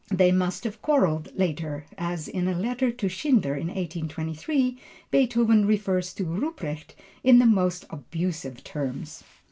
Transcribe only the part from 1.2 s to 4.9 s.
later, as in a letter to Schindler in 1823